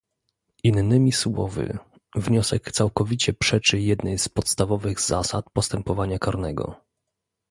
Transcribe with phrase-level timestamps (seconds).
[0.63, 1.77] Innymi słowy,
[2.15, 6.75] wniosek całkowicie przeczy jednej z podstawowych zasad postępowania karnego